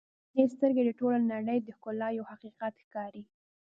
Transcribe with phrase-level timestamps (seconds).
[0.29, 3.23] •شنې سترګې د ټولې نړۍ د ښکلا یوه حقیقت ښکاري.